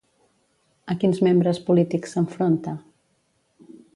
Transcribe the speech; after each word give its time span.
A 0.93 0.95
quins 1.03 1.19
membres 1.27 1.59
polítics 1.69 2.17
s'enfronta? 2.17 2.75